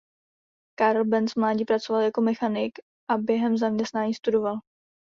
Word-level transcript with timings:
Karl 0.77 1.03
Benz 1.05 1.33
v 1.33 1.39
mládí 1.39 1.65
pracoval 1.65 2.01
jako 2.01 2.21
mechanik 2.21 2.79
a 3.09 3.17
během 3.17 3.57
zaměstnání 3.57 4.13
studoval. 4.13 4.57